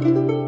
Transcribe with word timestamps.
you 0.00 0.39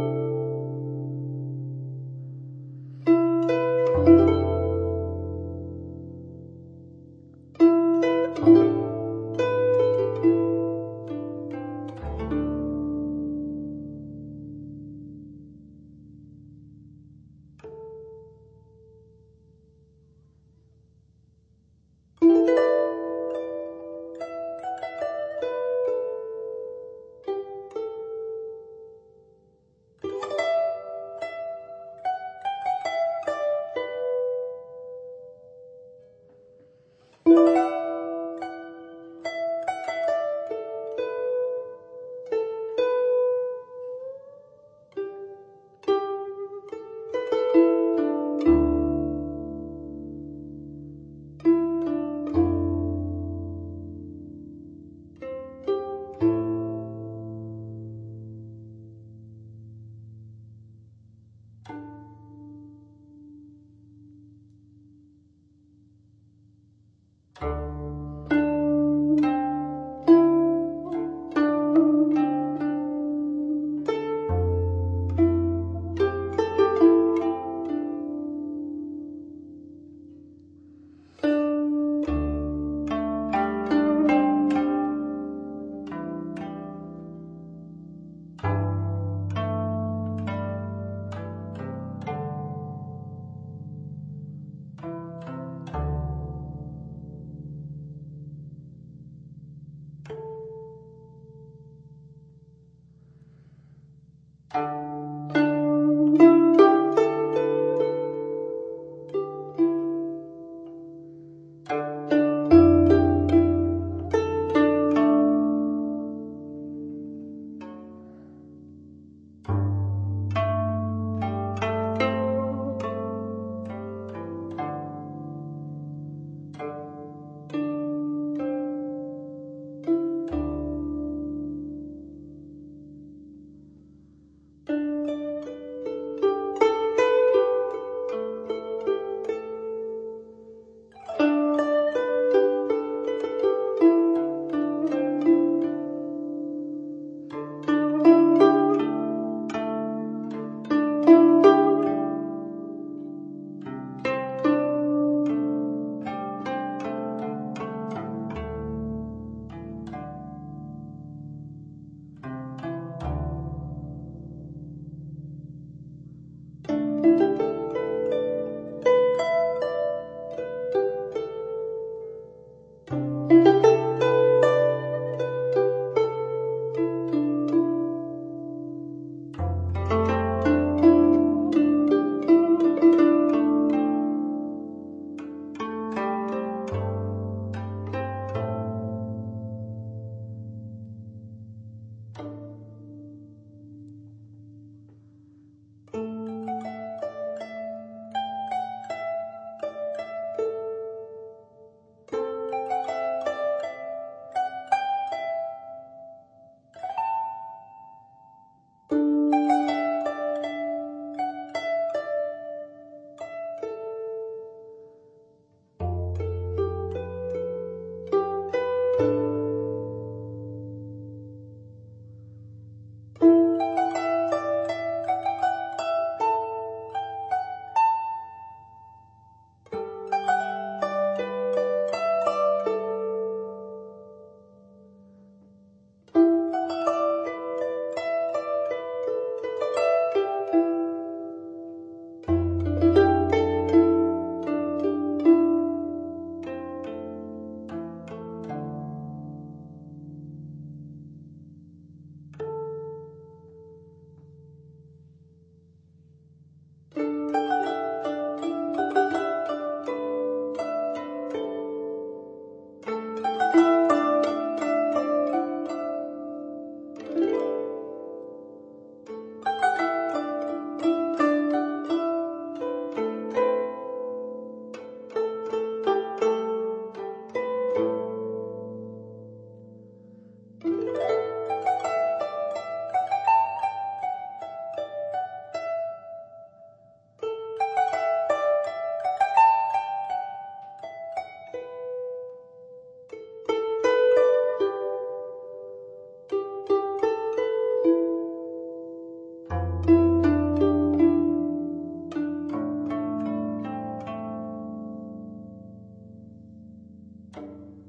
あ! 307.35 307.82